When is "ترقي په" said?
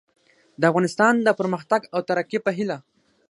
2.09-2.51